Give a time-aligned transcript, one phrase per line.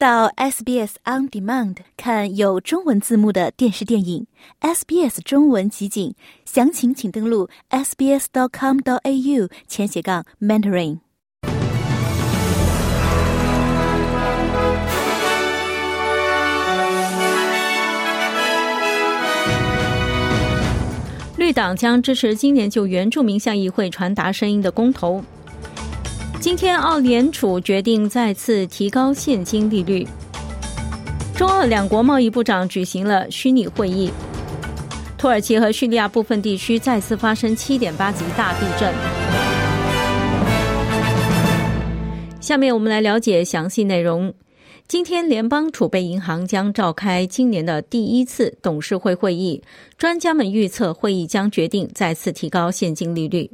[0.00, 4.26] 到 SBS On Demand 看有中文字幕的电视电影
[4.62, 6.14] SBS 中文集锦，
[6.46, 11.00] 详情请登录 sbs dot com dot au 前斜杠 mentoring。
[21.36, 25.22] 绿党将支持今年就原住民向议会传达声音的公投。
[26.40, 30.08] 今天，澳联储决定再次提高现金利率。
[31.36, 34.10] 中澳两国贸易部长举行了虚拟会议。
[35.18, 38.90] 土耳其和叙利亚部分地区再次发生7.8级大地震。
[42.40, 44.32] 下面我们来了解详细内容。
[44.88, 49.62] 今天，联邦储备银行将召开今年的第一次董事会会议。
[49.98, 53.50] 专家们预测，会议将决定再次提高现金利率。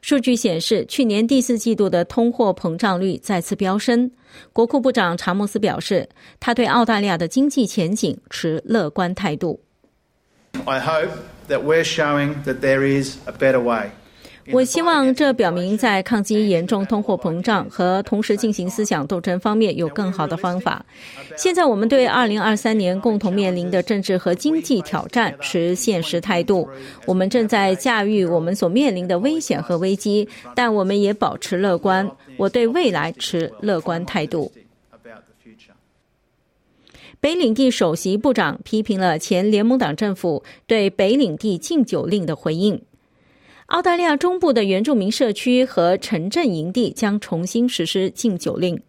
[0.00, 4.10] 数据显示，去年第四季度的通货膨胀率再次飙升。
[4.52, 6.08] 国库部长查莫斯表示，
[6.40, 9.60] 他对澳大利亚的经济前景持乐观态度。
[10.64, 11.10] I hope
[11.48, 13.90] that we're showing that there is a better way.
[14.50, 20.84] 我希望这表明，在抗击严重通货膨胀和同时进行思想斗争方面有更好的方法。
[21.36, 26.68] 现在，我们对2023年共同面临的政治和经济挑战持现实态度。
[27.06, 32.10] 我们正在驾驭我们所面临的危险和危机，但我们也保持乐观。
[32.36, 34.50] 我对未来持乐观态度。
[37.20, 42.82] 北领地首席部长批评了前联盟党政府对北领地禁酒令的回应。
[43.66, 48.80] 澳大利亚中部的原住民社区和城镇营地将重新实施禁酒令。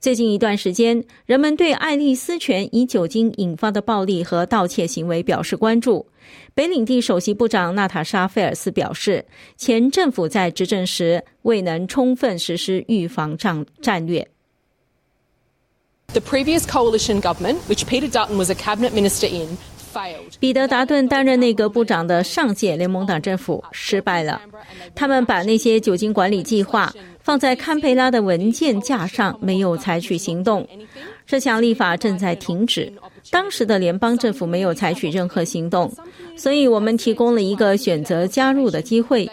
[0.00, 6.06] 最近一段时间，人们对爱丽丝泉以酒精引发的暴力和盗窃行为表示关注。
[6.54, 9.24] 北领地首席部长娜塔莎·菲尔斯表示，
[9.56, 14.26] 前政府在执政时未能充分实施预防战战略。
[16.12, 19.58] The previous coalition government, which Peter Dutton was a cabinet minister in,
[20.38, 24.40] 彼得·达顿担任内阁部长的上届联盟党政府失败了。
[24.94, 30.66] 他们把那些酒精管理计划放在堪培拉的文件架上，没有采取行动。
[31.26, 32.92] 这项立法正在停止。
[33.30, 35.90] 当时的联邦政府没有采取任何行动，
[36.36, 39.26] 所以我们提供了一个选择加入的机会。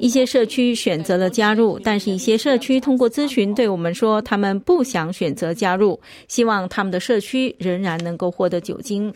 [0.00, 9.14] 一些社区选择了加入，但是一些社区通过咨询对我们说，他们不想选择加入，希望他们的社区仍然能够获得酒精。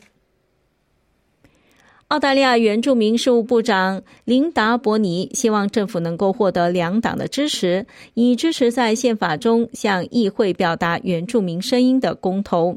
[2.10, 12.76] 澳大利亚原住民事务部长琳达·伯尼希望政府能够获得两党的支持，以支持在宪法中向议会表达原住民声音的公投。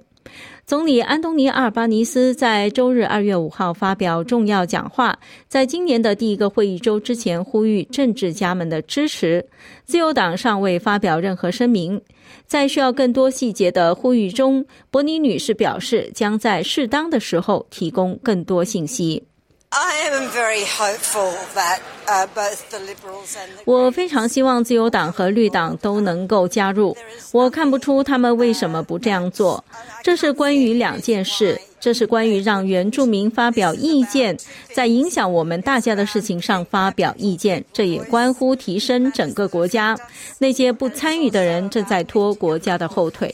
[0.66, 9.46] 总理安东尼·阿尔巴尼斯在周日二月五号发表重要讲话，在今年的第一个会议周之前呼吁政治家们的支持。
[9.84, 12.02] 自由党尚未发表任何声明。
[12.48, 19.24] 在需要更多细节的呼吁中，伯尼女士表示将在适当的时候提供更多信息。
[23.66, 26.96] 我非常希望自由党和绿党都能够加入。
[27.32, 29.64] 我看不出他们为什么不这样做。
[30.04, 34.38] 这是关于两件事：这是关于让原住民发表意见，
[34.76, 37.66] 在影响我们大家的事情上发表意见。
[37.74, 39.98] 这也关乎提升整个国家。
[40.38, 43.34] 那些不参与的人正在拖国家的后腿。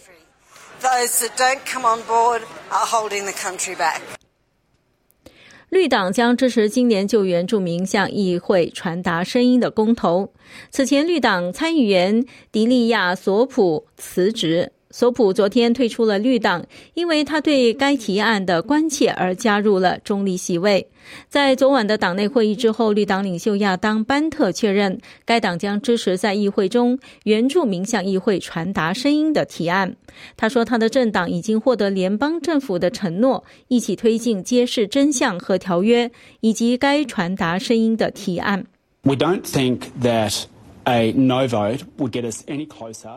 [5.69, 10.33] 绿党将支持今年就原住民向议会传达声音的公投。
[10.71, 14.71] 此前，绿党参议员迪利亚·索普辞职。
[14.91, 20.87] 索普昨天退出了绿党，因为他对该提案的关切而加入了中立席位。
[21.27, 29.95] 在昨晚的党内会议之后，绿党领袖亚当·班特确认，该党将支持在议会中原住民向议会传达声音的提案。
[30.35, 36.09] 他说，他的政党已经获得联邦政府的承诺，一起推进揭示真相和条约，
[36.41, 38.65] 以及该传达声音的提案。
[39.03, 40.45] We don't think that.
[40.89, 43.09] A no vote would get us any closer.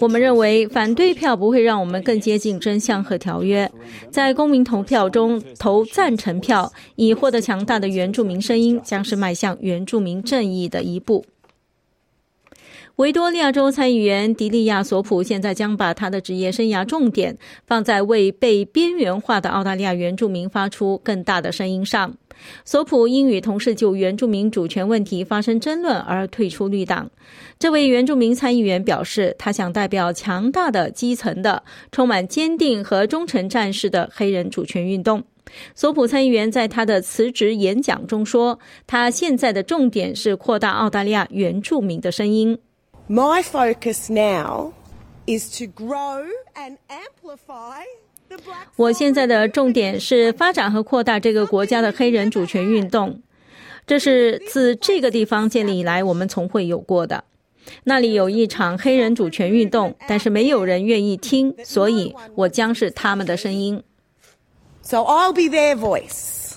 [0.00, 3.70] 我们认为反对票不会让我们更接近真相和条约。
[4.10, 11.24] 在公民投票中投赞成票，以获得强大的原住民声音，将是迈向原住民正义的一步。
[12.96, 17.36] 维多利亚州参议员迪利亚·索普现在将把他的职业生涯重点
[17.66, 22.14] 放在为被边缘化的澳大利亚原住民发出更大的声音上。
[22.64, 27.10] 索普因与同事就原住民主权问题发生争论而退出绿党。
[27.58, 35.22] 这位原住民参议员表示，他想代表强大的基层的、充满坚定和忠诚战士的黑人主权运动。
[35.74, 42.58] 索普参议员在他的辞职演讲中说：“他现在的重点是扩大澳大利亚原住民的声音。”
[43.08, 44.72] My focus now
[45.26, 46.24] is to grow
[46.56, 47.84] and amplify
[48.76, 53.22] 我现在的重点是发展和扩大这个国家的黑人主权运动，
[53.86, 57.24] 这是自这个地方建立以来我们从未有过的。
[57.84, 63.82] 那里有一场黑人主权运动，但是没有人愿意听，所以我将是他们的声音。
[64.82, 66.54] So I'll be their voice.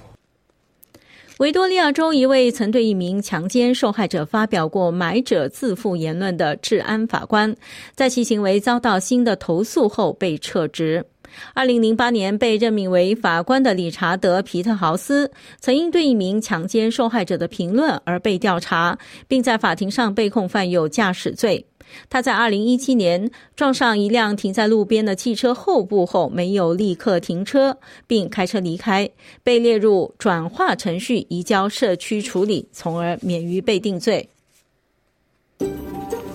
[1.39, 7.55] 维多利亚州一位曾对一名强奸受害者发表过“买者自负”言论的治安法官，
[7.95, 11.05] 在其行为遭到新的投诉后被撤职。
[11.53, 18.97] 二零零八年被任命为法官的理查德·皮特豪斯，曾因对一名强奸受害者的评论而被调查，
[19.27, 21.65] 并在法庭上被控犯有驾驶罪。
[22.07, 29.09] 他在二零一七年撞上一辆停在路边的汽车后部后，没有立刻停车，并开车离开，
[29.41, 34.29] 被列入转化程序移交社区处理，从而免于被定罪。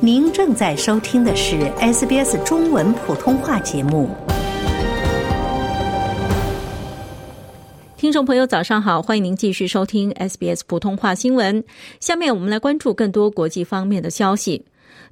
[0.00, 4.11] 您正在收听的是 SBS 中文普通话节目。
[7.96, 11.62] 听众朋友，早上好，欢迎您继续收听 SBS 普通话新闻。
[12.00, 14.64] 下面我们来关注更多国际方面的消息。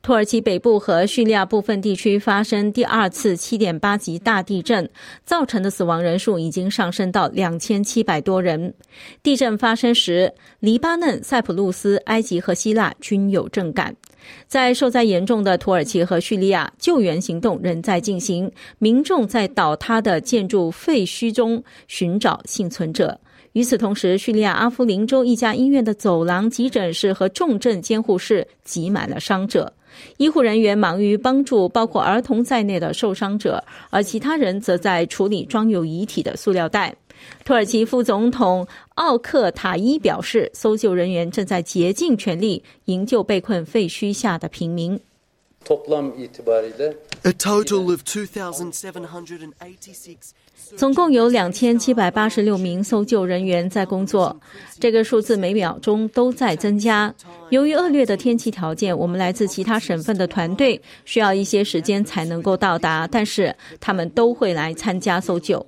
[0.02, 4.88] 土耳其北部和叙利亚部分地区发生第二次7.8级大地震，
[5.24, 8.74] 造成的死亡人数已经上升到2700多人。
[9.22, 13.94] 地震发生时，黎巴嫩、塞浦路斯、埃及和希腊均有震感。
[14.46, 23.18] 在受灾严重的土耳其和叙利亚，救援行动仍在进行，民众在倒塌的建筑废墟中寻找幸存者。
[23.52, 29.70] 与此同时，叙利亚阿夫林州一家医院的走廊、急诊室和重症监护室挤满了伤者。
[30.16, 36.94] 医护人员忙于帮助包括儿童在内的受伤者，而其他人则在处理装有遗体的塑料袋。
[37.44, 44.98] 土耳其副总统奥克塔伊表示，搜救人员正在竭尽全力营救被困废墟下的平民。
[47.24, 49.52] A total of 2,786.
[50.76, 54.40] 总共有两千七百八十六名搜救人员在工作，
[54.80, 57.14] 这个数字每秒钟都在增加。
[57.50, 65.64] 由于恶劣的天气条件，我们来自其他省份的团队需要一些时间才能够到达，但是他们都会来参加搜救。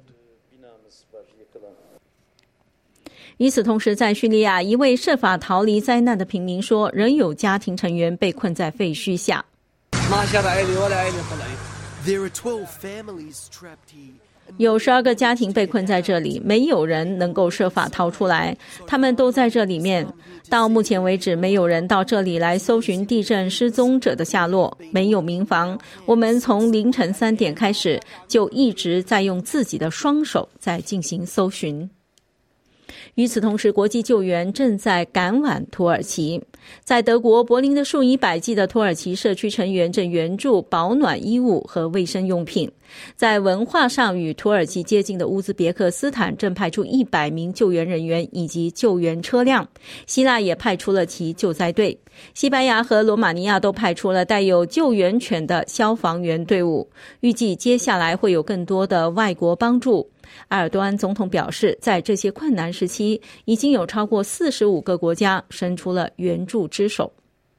[3.39, 9.45] 与此同时，在叙利亚，一位设法逃离灾难的平民说，仍有家庭成员被困在废墟下。
[12.07, 14.13] There are 12 families trapped here.
[14.59, 18.55] 有十二个家庭被困在这里，没有人能够设法逃出来，
[18.87, 20.07] 他们都在这里面。
[20.51, 25.77] 到目前为止，没有人到这里来搜寻地震失踪者的下落，没有民房。
[26.05, 27.99] 我们从凌晨三点开始，
[28.29, 31.89] 就一直在用自己的双手在进行搜寻。
[33.15, 36.43] 与此同时，国际救援正在赶往土耳其。
[36.83, 42.71] 在德国柏林的数以百计的土耳其社区成员正援助保暖衣物和卫生用品。
[43.17, 49.69] 在文化上与土耳其接近的乌兹别克斯坦正派出一百名救援人员以及救援车辆。
[50.07, 51.99] 希腊也派出了其救灾队。
[52.33, 56.89] 西班牙和罗马尼亚都派出了带有救援犬的消防员队伍。
[57.21, 60.09] 预计接下来会有更多的外国帮助。
[60.49, 67.13] 埃尔多安总统表示，在这些困难时期，已经有超过四十五个国家伸出了援助之手。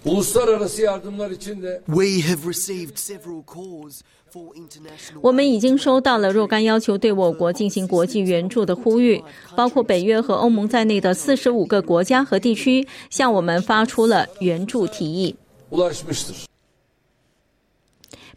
[0.05, 5.19] uluslararası yardımlar için de We have received several calls for international.
[5.21, 9.23] 我们已经收到了若干要求对我国进行国际援助的呼吁，
[9.55, 15.35] 包括北约和欧盟在内的四十五个国家和地区向我们发出了援助提议。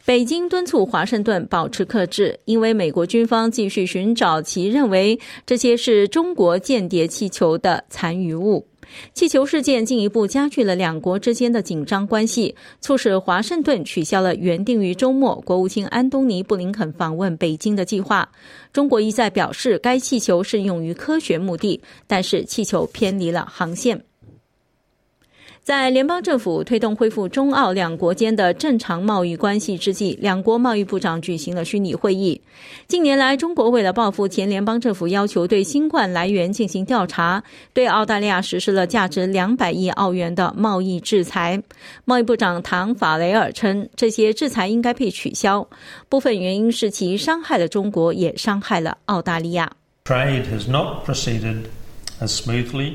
[0.09, 8.67] 北京敦促华盛顿保持克制，因为美国军方继续寻找其认为这些是中国间谍气球的残余物。
[9.13, 18.27] 气球事件进一步加剧了两国之间的紧张关系，促使华盛顿取消了原定于周末国务卿安东尼·布林肯访问北京的计划。
[18.73, 24.08] 中国一再表示该气球是用于科学目的，但是气球偏离了航线。
[25.69, 32.41] 在联邦政府推动恢复中澳两国间的正常贸易关系之际，两国贸易部长举行了虚拟会议。
[32.87, 37.45] 近年来，中国为了报复前联邦政府要求对新冠来源进行调查，
[37.75, 41.63] 对澳大利亚实施了价值两百亿澳元的贸易制裁。
[42.07, 45.69] 贸易部长唐法雷尔称，这些制裁应该被取消，
[46.09, 49.71] 部分原因是其伤害了中国，也伤害了澳大利亚。
[50.07, 51.65] Trade has not proceeded
[52.23, 52.95] as smoothly,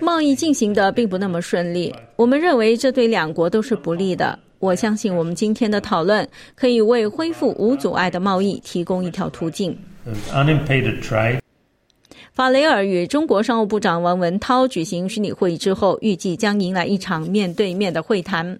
[0.00, 4.38] 贸易进行的并不那么顺利，我们认为这对两国都是不利的。
[4.58, 9.76] 我相信我们今天的讨论可以为恢复无阻碍的贸易提供一条途径。
[12.32, 18.58] 法雷尔与中国商务部长王文涛举行虚拟会议之后，预计将迎来一场面对面的会谈。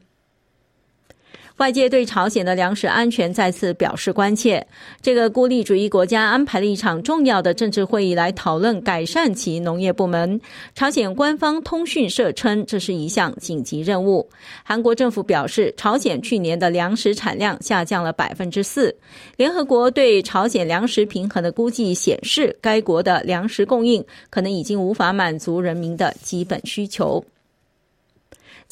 [1.58, 4.66] 外界对朝鲜的粮食安全再次表示关切。
[5.00, 10.40] 这个孤立主义国家安排了一场重要的政治会议来讨论改善其农业部门。
[10.74, 14.28] 朝鲜官方通讯社称，这是一项紧急任务。
[14.64, 18.94] 韩国政府表示，朝鲜去年的粮食产量下降了百分之四。
[19.36, 27.24] 联合国对朝鲜粮食平衡的估计显示，该国的粮食供应可能已经无法满足人民的基本需求。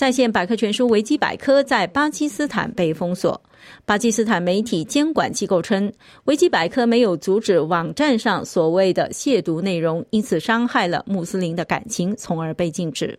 [0.01, 3.39] 在线百科全书维基百科在巴基斯坦被封锁。
[3.85, 5.93] 巴基斯坦媒体监管机构称，
[6.25, 13.19] 维基百科没有阻止网站上所谓的亵渎内容，因此伤害了穆斯林的感情，从而被禁止。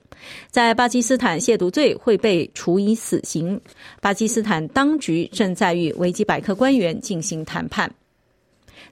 [0.49, 3.61] 在巴基斯坦，亵渎罪会被处以死刑。
[4.01, 7.87] 巴基斯坦当局正在与维基百科官员进行谈判。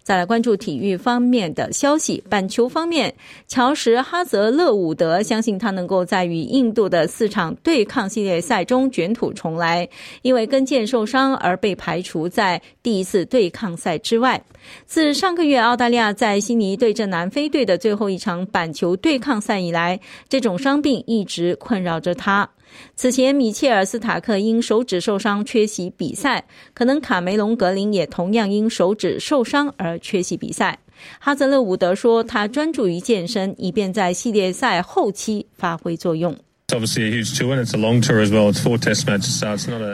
[0.10, 2.24] 再来关注体育方面的消息。
[2.28, 3.14] 板球方面，
[3.48, 9.88] 乔什哈泽勒伍德相信他能够在与印度的四场对抗系列赛中卷土重来，
[10.24, 14.42] 因为跟腱受伤而被排除在第一次对抗赛之外。
[14.88, 22.50] 自上个月澳大利亚在悉尼对阵南非队的最后一场板球对抗赛以来，这种伤病一直困扰着他。
[22.96, 30.80] 此前，米切尔斯塔克因手指受伤缺席比赛，可能卡梅隆格林也同样因手指受伤而缺席比赛。
[31.20, 36.36] 哈泽勒伍德说，他专注于健身，以便在系列赛后期发挥作用。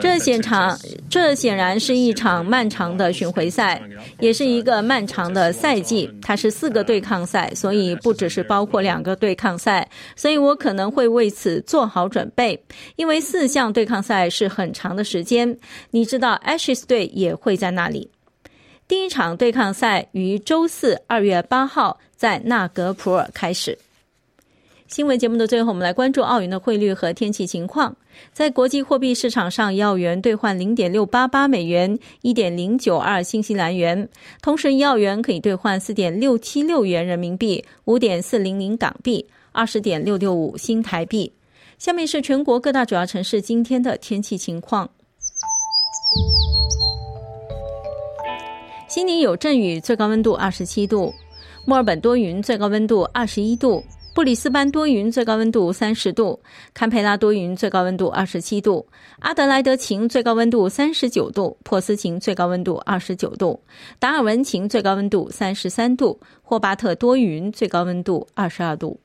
[0.02, 0.78] 这显场，
[1.08, 3.80] 这显然是一场漫长的巡回赛，
[4.20, 6.10] 也是一个漫长的赛季。
[6.20, 9.88] 它是四个对抗赛，所以不只是包括两个对抗赛。
[10.14, 12.62] 所以我可能会为此做好准备，
[12.96, 15.56] 因为四项对抗赛是很长的时间。
[15.90, 18.10] 你知道，Ashes 队也会在那里。
[18.86, 23.76] 第一场对抗赛于周四二月八号在纳格普尔开始。
[24.88, 27.94] 新闻节目的最后，我们来关注澳元的汇率和天气情况。
[28.32, 34.06] 在国际货币市场上，一澳元兑换零点六八八美元，一点零九二新西兰元；
[34.40, 41.32] 同时，一澳元可以兑换四点六七六元人民币，五点四零零港币，二十点六六五新台币。
[41.78, 44.88] 下面是全国各大主要城市今天的天气情况：
[48.88, 51.12] 悉尼有阵雨，最高温度二十七度；
[51.64, 53.82] 墨尔本多云，最高温度二十一度。
[54.16, 56.40] 布里斯班多云，最高温度三十度；
[56.72, 58.82] 堪培拉多云，最高温度二十七度；
[59.18, 63.60] 阿德莱德晴，最高温度三十九度；珀斯晴，最高温度二十九度；
[63.98, 68.98] 达尔文晴，最高温度三十三度；霍巴特多云，最高温度二十二度。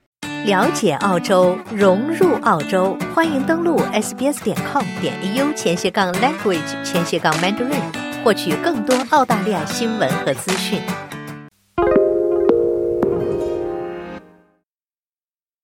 [0.46, 10.80] 了解澳洲，融入澳洲，欢迎登录 sbs 点 com 点 au 前斜杠 language 前斜杠 mandarin，获取更多澳大利亚新闻和资讯。